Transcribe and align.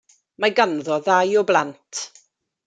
Mae 0.45 0.55
ganddo 0.59 0.97
ddau 1.03 1.35
o 1.43 1.45
blant. 1.53 2.01